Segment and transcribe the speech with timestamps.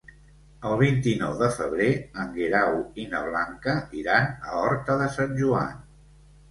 [0.69, 1.91] El vint-i-nou de febrer
[2.23, 5.83] en Guerau i na Blanca iran a Horta de Sant Joan.